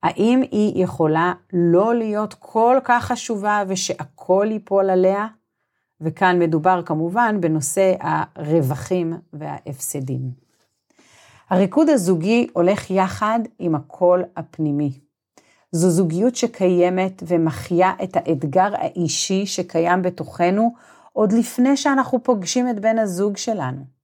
האם 0.04 0.42
היא 0.52 0.84
יכולה 0.84 1.34
לא 1.54 1.96
להיות 1.96 2.34
כל 2.40 2.78
כך 2.84 3.06
חשובה 3.06 3.64
ושהכול 3.68 4.52
ייפול 4.52 4.90
עליה? 4.90 5.28
וכאן 6.02 6.40
מדובר 6.40 6.82
כמובן 6.86 7.42
בנושא 7.42 7.94
הרווחים 8.00 9.14
וההפסדים. 9.34 10.32
הריקוד 11.50 11.90
הזוגי 11.90 12.48
הולך 12.54 12.92
יחד 12.92 13.40
עם 13.60 13.76
הקול 13.76 14.24
הפנימי. 14.36 15.00
זו 15.72 15.90
זוגיות 15.90 16.36
שקיימת 16.36 17.24
ומחיה 17.28 17.94
את 18.04 18.18
האתגר 18.18 18.76
האישי 18.76 19.46
שקיים 19.46 20.02
בתוכנו 20.02 20.74
עוד 21.14 21.32
לפני 21.32 21.78
שאנחנו 21.78 22.24
פוגשים 22.24 22.70
את 22.70 22.80
בן 22.80 23.00
הזוג 23.00 23.38
שלנו. 23.38 23.95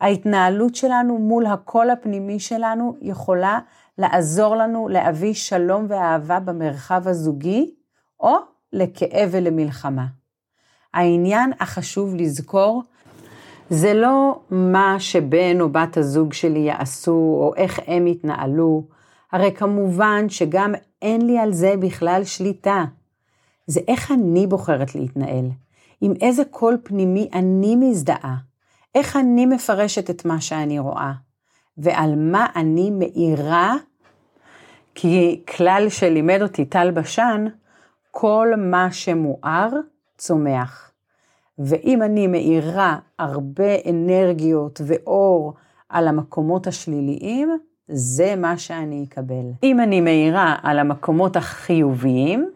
ההתנהלות 0.00 0.74
שלנו 0.74 1.18
מול 1.18 1.46
הקול 1.46 1.90
הפנימי 1.90 2.40
שלנו 2.40 2.96
יכולה 3.00 3.58
לעזור 3.98 4.56
לנו 4.56 4.88
להביא 4.88 5.34
שלום 5.34 5.86
ואהבה 5.88 6.40
במרחב 6.40 7.08
הזוגי, 7.08 7.74
או 8.20 8.36
לכאב 8.72 9.28
ולמלחמה. 9.32 10.06
העניין 10.94 11.52
החשוב 11.60 12.14
לזכור, 12.14 12.82
זה 13.70 13.94
לא 13.94 14.40
מה 14.50 14.96
שבן 14.98 15.60
או 15.60 15.68
בת 15.68 15.96
הזוג 15.96 16.32
שלי 16.32 16.58
יעשו, 16.58 17.12
או 17.12 17.52
איך 17.56 17.80
הם 17.86 18.06
יתנהלו, 18.06 18.84
הרי 19.32 19.52
כמובן 19.54 20.28
שגם 20.28 20.74
אין 21.02 21.26
לי 21.26 21.38
על 21.38 21.52
זה 21.52 21.74
בכלל 21.80 22.24
שליטה. 22.24 22.84
זה 23.66 23.80
איך 23.88 24.10
אני 24.10 24.46
בוחרת 24.46 24.94
להתנהל, 24.94 25.44
עם 26.00 26.12
איזה 26.20 26.42
קול 26.44 26.76
פנימי 26.82 27.28
אני 27.32 27.76
מזדהה, 27.76 28.36
איך 28.94 29.16
אני 29.16 29.46
מפרשת 29.46 30.10
את 30.10 30.24
מה 30.24 30.40
שאני 30.40 30.78
רואה, 30.78 31.12
ועל 31.78 32.14
מה 32.16 32.46
אני 32.56 32.90
מאירה, 32.90 33.74
כי 34.94 35.42
כלל 35.56 35.86
שלימד 35.88 36.42
אותי 36.42 36.64
טל 36.64 36.90
בשן, 36.90 37.44
כל 38.10 38.48
מה 38.56 38.92
שמואר 38.92 39.68
צומח. 40.18 40.90
ואם 41.58 42.02
אני 42.02 42.26
מאירה 42.26 42.98
הרבה 43.18 43.74
אנרגיות 43.90 44.80
ואור 44.86 45.54
על 45.88 46.08
המקומות 46.08 46.66
השליליים, 46.66 47.58
זה 47.88 48.36
מה 48.36 48.58
שאני 48.58 49.06
אקבל. 49.08 49.44
אם 49.62 49.80
אני 49.80 50.00
מאירה 50.00 50.56
על 50.62 50.78
המקומות 50.78 51.36
החיוביים, 51.36 52.50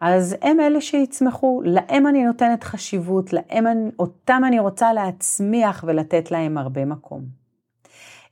אז 0.00 0.36
הם 0.42 0.60
אלה 0.60 0.80
שיצמחו, 0.80 1.62
להם 1.64 2.06
אני 2.06 2.24
נותנת 2.24 2.64
חשיבות, 2.64 3.32
להם, 3.32 3.66
אותם 3.98 4.42
אני 4.46 4.58
רוצה 4.58 4.92
להצמיח 4.92 5.84
ולתת 5.86 6.30
להם 6.30 6.58
הרבה 6.58 6.84
מקום. 6.84 7.40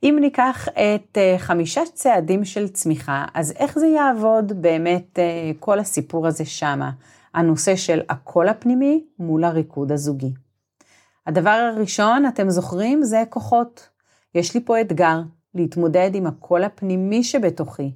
אם 0.03 0.17
ניקח 0.21 0.67
את 0.67 1.17
uh, 1.17 1.39
חמישה 1.39 1.81
צעדים 1.93 2.45
של 2.45 2.67
צמיחה, 2.67 3.25
אז 3.33 3.51
איך 3.51 3.79
זה 3.79 3.87
יעבוד 3.87 4.61
באמת 4.61 5.19
uh, 5.19 5.57
כל 5.59 5.79
הסיפור 5.79 6.27
הזה 6.27 6.45
שמה? 6.45 6.91
הנושא 7.33 7.75
של 7.75 8.01
הקול 8.09 8.47
הפנימי 8.47 9.03
מול 9.19 9.43
הריקוד 9.43 9.91
הזוגי. 9.91 10.33
הדבר 11.27 11.49
הראשון, 11.49 12.25
אתם 12.25 12.49
זוכרים, 12.49 13.03
זה 13.03 13.23
כוחות. 13.29 13.89
יש 14.35 14.53
לי 14.53 14.61
פה 14.65 14.81
אתגר, 14.81 15.21
להתמודד 15.55 16.11
עם 16.13 16.27
הקול 16.27 16.63
הפנימי 16.63 17.23
שבתוכי. 17.23 17.91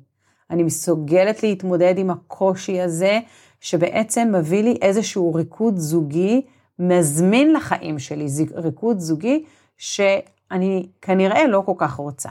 אני 0.49 0.63
מסוגלת 0.63 1.43
להתמודד 1.43 1.93
עם 1.97 2.09
הקושי 2.09 2.81
הזה, 2.81 3.19
שבעצם 3.63 4.32
מביא 4.36 4.63
לי 4.63 4.78
איזשהו 4.82 5.34
ריקוד 5.34 5.78
זוגי, 5.78 6.41
מזמין 6.80 7.54
לחיים 7.54 7.99
שלי, 7.99 8.28
ריקוד 8.56 8.99
זוגי 8.99 9.43
שאני 9.78 10.86
כנראה 11.02 11.47
לא 11.47 11.63
כל 11.65 11.73
כך 11.78 11.93
רוצה. 11.93 12.30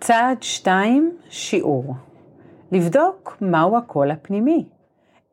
צעד 0.00 0.42
שתיים, 0.42 1.16
שיעור. 1.30 1.94
לבדוק 2.72 3.36
מהו 3.40 3.76
הקול 3.76 4.10
הפנימי. 4.10 4.64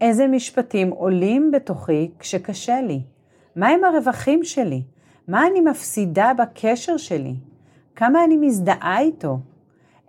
איזה 0.01 0.27
משפטים 0.27 0.89
עולים 0.89 1.51
בתוכי 1.51 2.11
כשקשה 2.19 2.81
לי? 2.81 3.01
מהם 3.55 3.83
הרווחים 3.83 4.43
שלי? 4.43 4.81
מה 5.27 5.47
אני 5.47 5.61
מפסידה 5.61 6.31
בקשר 6.37 6.97
שלי? 6.97 7.35
כמה 7.95 8.23
אני 8.23 8.37
מזדהה 8.37 8.99
איתו? 8.99 9.39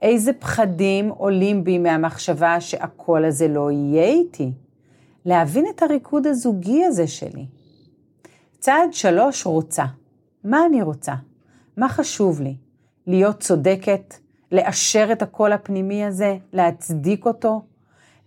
איזה 0.02 0.32
פחדים 0.32 1.08
עולים 1.08 1.64
בי 1.64 1.78
מהמחשבה 1.78 2.60
שהקול 2.60 3.24
הזה 3.24 3.48
לא 3.48 3.70
יהיה 3.70 4.04
איתי? 4.04 4.52
להבין 5.24 5.66
את 5.74 5.82
הריקוד 5.82 6.26
הזוגי 6.26 6.84
הזה 6.84 7.06
שלי. 7.06 7.46
צעד 8.58 8.92
שלוש 8.92 9.46
רוצה. 9.46 9.84
מה 10.44 10.66
אני 10.66 10.82
רוצה? 10.82 11.14
מה 11.76 11.88
חשוב 11.88 12.40
לי? 12.40 12.56
להיות 13.06 13.40
צודקת? 13.40 14.14
לאשר 14.52 15.08
את 15.12 15.22
הקול 15.22 15.52
הפנימי 15.52 16.04
הזה? 16.04 16.36
להצדיק 16.52 17.26
אותו? 17.26 17.62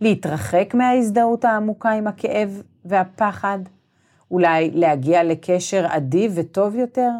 להתרחק 0.01 0.73
מההזדהות 0.73 1.45
העמוקה 1.45 1.89
עם 1.89 2.07
הכאב 2.07 2.61
והפחד? 2.85 3.59
אולי 4.31 4.71
להגיע 4.71 5.23
לקשר 5.23 5.85
אדיב 5.89 6.31
וטוב 6.35 6.75
יותר? 6.75 7.11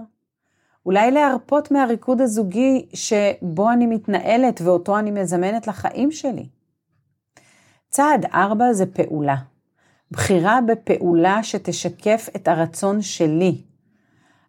אולי 0.86 1.12
להרפות 1.12 1.72
מהריקוד 1.72 2.22
הזוגי 2.22 2.86
שבו 2.94 3.72
אני 3.72 3.88
מתנהלת 3.88 4.62
ואותו 4.62 5.00
אני 5.00 5.12
מזמנת 5.12 5.68
לחיים 5.68 6.12
שלי. 6.12 6.50
צעד 7.90 8.26
ארבע 8.34 8.74
זה 8.74 8.86
פעולה. 8.86 9.36
בחירה 10.12 10.60
בפעולה 10.68 11.44
שתשקף 11.44 12.30
את 12.36 12.48
הרצון 12.48 13.02
שלי. 13.02 13.62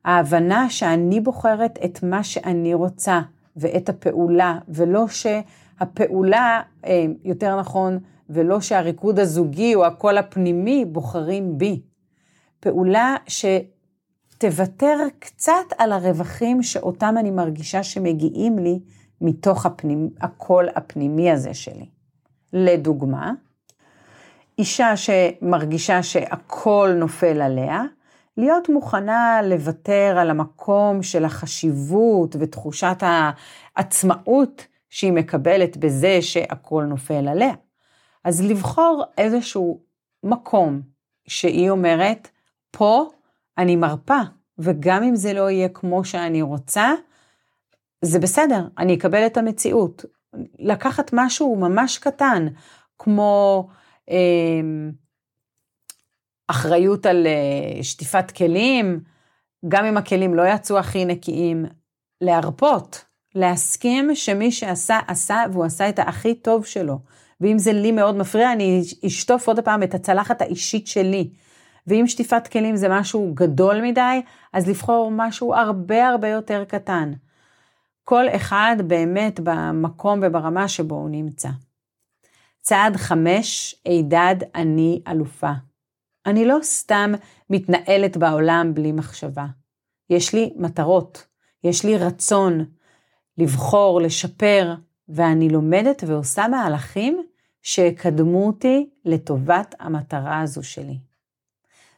ההבנה 0.04 0.70
שאני 0.70 1.20
בוחרת 1.20 1.78
את 1.84 2.02
מה 2.02 2.24
שאני 2.24 2.74
רוצה 2.74 3.20
ואת 3.56 3.88
הפעולה, 3.88 4.58
ולא 4.68 5.06
שהפעולה, 5.08 6.60
אה, 6.84 7.04
יותר 7.24 7.60
נכון, 7.60 7.98
ולא 8.30 8.60
שהריקוד 8.60 9.18
הזוגי 9.18 9.74
או 9.74 9.86
הקול 9.86 10.18
הפנימי 10.18 10.84
בוחרים 10.84 11.58
בי. 11.58 11.82
פעולה 12.60 13.16
ש... 13.26 13.44
תוותר 14.38 14.96
קצת 15.18 15.52
על 15.78 15.92
הרווחים 15.92 16.62
שאותם 16.62 17.14
אני 17.18 17.30
מרגישה 17.30 17.82
שמגיעים 17.82 18.58
לי 18.58 18.80
מתוך 19.20 19.66
הפנימ, 19.66 20.08
הקול 20.20 20.68
הפנימי 20.74 21.30
הזה 21.30 21.54
שלי. 21.54 21.86
לדוגמה, 22.52 23.32
אישה 24.58 24.92
שמרגישה 24.96 26.02
שהכל 26.02 26.90
נופל 26.96 27.42
עליה, 27.42 27.82
להיות 28.36 28.68
מוכנה 28.68 29.40
לוותר 29.42 30.16
על 30.20 30.30
המקום 30.30 31.02
של 31.02 31.24
החשיבות 31.24 32.36
ותחושת 32.40 33.02
העצמאות 33.76 34.66
שהיא 34.90 35.12
מקבלת 35.12 35.76
בזה 35.76 36.22
שהכל 36.22 36.84
נופל 36.84 37.28
עליה. 37.28 37.54
אז 38.24 38.42
לבחור 38.42 39.04
איזשהו 39.18 39.80
מקום 40.24 40.80
שהיא 41.28 41.70
אומרת, 41.70 42.28
פה 42.70 43.10
אני 43.58 43.76
מרפה, 43.76 44.20
וגם 44.58 45.02
אם 45.02 45.16
זה 45.16 45.32
לא 45.32 45.50
יהיה 45.50 45.68
כמו 45.68 46.04
שאני 46.04 46.42
רוצה, 46.42 46.92
זה 48.02 48.18
בסדר, 48.18 48.68
אני 48.78 48.94
אקבל 48.94 49.26
את 49.26 49.36
המציאות. 49.36 50.04
לקחת 50.58 51.10
משהו 51.12 51.56
ממש 51.56 51.98
קטן, 51.98 52.46
כמו 52.98 53.68
אחריות 56.48 57.06
על 57.06 57.26
אה, 57.26 57.82
שטיפת 57.82 58.30
כלים, 58.30 59.00
גם 59.68 59.84
אם 59.84 59.96
הכלים 59.96 60.34
לא 60.34 60.42
יצאו 60.48 60.78
הכי 60.78 61.04
נקיים, 61.04 61.66
להרפות, 62.20 63.04
להסכים 63.34 64.14
שמי 64.14 64.52
שעשה, 64.52 64.98
עשה, 65.06 65.44
והוא 65.52 65.64
עשה 65.64 65.88
את 65.88 65.98
הכי 65.98 66.34
טוב 66.34 66.64
שלו, 66.64 66.98
ואם 67.40 67.58
זה 67.58 67.72
לי 67.72 67.92
מאוד 67.92 68.16
מפריע, 68.16 68.52
אני 68.52 68.82
אשטוף 69.06 69.48
עוד 69.48 69.60
פעם 69.60 69.82
את 69.82 69.94
הצלחת 69.94 70.42
האישית 70.42 70.86
שלי. 70.86 71.30
ואם 71.86 72.06
שטיפת 72.06 72.46
כלים 72.46 72.76
זה 72.76 72.88
משהו 72.88 73.32
גדול 73.34 73.80
מדי, 73.80 74.20
אז 74.52 74.68
לבחור 74.68 75.10
משהו 75.10 75.54
הרבה 75.54 76.08
הרבה 76.08 76.28
יותר 76.28 76.64
קטן. 76.64 77.12
כל 78.04 78.24
אחד 78.28 78.76
באמת 78.86 79.40
במקום 79.42 80.20
וברמה 80.22 80.68
שבו 80.68 80.94
הוא 80.94 81.10
נמצא. 81.10 81.48
צעד 82.68 82.96
חמש, 82.96 83.74
הידד 83.84 84.36
אני 84.54 85.02
אלופה. 85.08 85.50
אני 86.26 86.46
לא 86.46 86.58
סתם 86.62 87.12
מתנהלת 87.50 88.16
בעולם 88.16 88.74
בלי 88.74 88.92
מחשבה. 88.92 89.46
יש 90.10 90.34
לי 90.34 90.52
מטרות, 90.56 91.26
יש 91.64 91.84
לי 91.84 91.98
רצון 91.98 92.64
לבחור, 93.38 94.00
לשפר, 94.00 94.74
ואני 95.08 95.48
לומדת 95.48 96.04
ועושה 96.06 96.48
מהלכים 96.48 97.22
שיקדמו 97.62 98.46
אותי 98.46 98.90
לטובת 99.04 99.74
המטרה 99.80 100.40
הזו 100.40 100.62
שלי. 100.62 100.98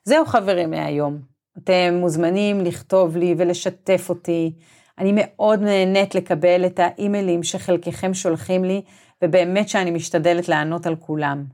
זהו 0.05 0.27
חברים 0.27 0.71
מהיום. 0.71 1.19
אתם 1.59 1.95
מוזמנים 2.01 2.61
לכתוב 2.61 3.17
לי 3.17 3.35
ולשתף 3.39 4.07
אותי. 4.09 4.53
אני 4.99 5.13
מאוד 5.17 5.61
נהנית 5.61 6.15
לקבל 6.15 6.67
את 6.67 6.79
האימיילים 6.79 7.43
שחלקכם 7.43 8.15
שולחים 8.15 8.65
לי, 8.65 8.83
ובאמת 9.23 9.69
שאני 9.69 9.91
משתדלת 9.91 10.49
לענות 10.49 10.87
על 10.87 10.97
כולם. 10.97 11.45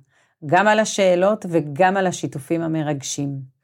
גם 0.47 0.69
על 0.69 0.79
השאלות 0.79 1.47
וגם 1.49 1.97
על 1.97 2.07
השיתופים 2.07 2.63
המרגשים. 2.63 3.57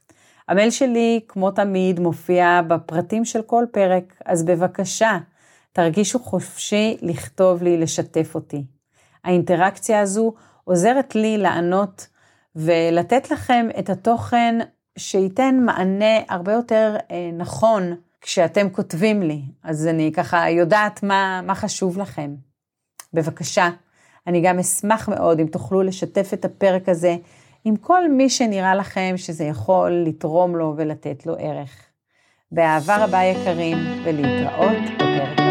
המייל 0.49 0.71
שלי, 0.71 1.21
כמו 1.29 1.51
תמיד, 1.51 2.01
מופיע 2.01 2.61
בפרטים 2.69 3.25
של 3.25 3.43
כל 3.43 3.65
פרק, 3.73 4.15
אז 4.25 4.45
בבקשה, 4.45 5.19
תרגישו 5.73 6.19
חופשי 6.19 6.97
לכתוב 7.03 7.63
לי, 7.63 7.79
לשתף 7.79 8.35
אותי. 8.35 8.65
האינטראקציה 9.25 10.01
הזו 10.01 10.35
עוזרת 10.65 11.15
לי 11.15 11.39
לענות 11.39 12.07
ולתת 12.57 13.31
לכם 13.31 13.67
את 13.79 13.91
התוכן 13.91 14.59
שייתן 14.99 15.61
מענה 15.65 16.19
הרבה 16.29 16.53
יותר 16.53 16.97
אה, 17.11 17.31
נכון 17.33 17.95
כשאתם 18.21 18.71
כותבים 18.71 19.23
לי, 19.23 19.43
אז 19.63 19.87
אני 19.87 20.13
ככה 20.13 20.51
יודעת 20.51 21.03
מה, 21.03 21.41
מה 21.47 21.55
חשוב 21.55 21.99
לכם. 21.99 22.35
בבקשה, 23.13 23.71
אני 24.27 24.41
גם 24.41 24.59
אשמח 24.59 25.09
מאוד 25.09 25.41
אם 25.41 25.47
תוכלו 25.47 25.83
לשתף 25.83 26.31
את 26.35 26.45
הפרק 26.45 26.89
הזה 26.89 27.17
עם 27.65 27.77
כל 27.77 28.11
מי 28.11 28.31
שנראה 28.31 28.75
לכם 28.75 29.15
שזה 29.17 29.45
יכול 29.45 30.05
לתרום 30.07 30.57
לו 30.57 30.75
ולתת 30.77 31.27
לו 31.27 31.35
ערך. 31.39 31.87
באהבה 32.53 33.05
רבה 33.05 33.25
יקרים, 33.25 33.77
ולהתראות 34.05 34.77
בפרק. 34.95 35.42